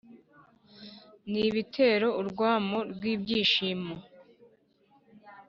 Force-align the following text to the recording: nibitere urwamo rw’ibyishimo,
nibitere 1.31 2.07
urwamo 2.19 2.79
rw’ibyishimo, 2.91 3.93